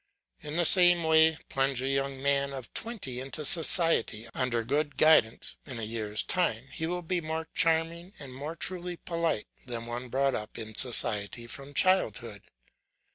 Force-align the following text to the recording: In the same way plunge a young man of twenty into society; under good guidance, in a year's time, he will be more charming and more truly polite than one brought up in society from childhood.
In 0.41 0.55
the 0.55 0.65
same 0.65 1.03
way 1.03 1.37
plunge 1.47 1.79
a 1.83 1.87
young 1.87 2.23
man 2.23 2.53
of 2.53 2.73
twenty 2.73 3.19
into 3.19 3.45
society; 3.45 4.27
under 4.33 4.63
good 4.63 4.97
guidance, 4.97 5.57
in 5.67 5.77
a 5.79 5.83
year's 5.83 6.23
time, 6.23 6.69
he 6.71 6.87
will 6.87 7.03
be 7.03 7.21
more 7.21 7.47
charming 7.53 8.11
and 8.17 8.33
more 8.33 8.55
truly 8.55 8.97
polite 8.97 9.45
than 9.67 9.85
one 9.85 10.09
brought 10.09 10.33
up 10.33 10.57
in 10.57 10.73
society 10.73 11.45
from 11.45 11.75
childhood. 11.75 12.41